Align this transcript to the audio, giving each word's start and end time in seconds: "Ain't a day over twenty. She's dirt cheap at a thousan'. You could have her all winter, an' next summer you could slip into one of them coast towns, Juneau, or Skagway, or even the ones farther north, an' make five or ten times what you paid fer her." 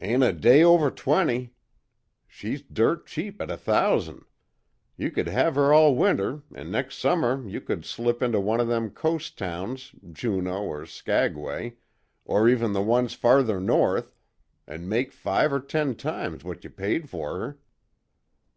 "Ain't 0.00 0.22
a 0.22 0.32
day 0.32 0.62
over 0.62 0.88
twenty. 0.88 1.52
She's 2.28 2.62
dirt 2.62 3.08
cheap 3.08 3.40
at 3.40 3.50
a 3.50 3.56
thousan'. 3.56 4.24
You 4.96 5.10
could 5.10 5.26
have 5.26 5.56
her 5.56 5.72
all 5.72 5.96
winter, 5.96 6.42
an' 6.54 6.70
next 6.70 6.98
summer 6.98 7.44
you 7.44 7.60
could 7.60 7.84
slip 7.84 8.22
into 8.22 8.38
one 8.38 8.60
of 8.60 8.68
them 8.68 8.88
coast 8.90 9.36
towns, 9.36 9.90
Juneau, 10.12 10.62
or 10.64 10.86
Skagway, 10.86 11.74
or 12.24 12.48
even 12.48 12.72
the 12.72 12.82
ones 12.82 13.14
farther 13.14 13.58
north, 13.58 14.14
an' 14.68 14.88
make 14.88 15.10
five 15.10 15.52
or 15.52 15.58
ten 15.58 15.96
times 15.96 16.44
what 16.44 16.62
you 16.62 16.70
paid 16.70 17.10
fer 17.10 17.40
her." 17.40 17.58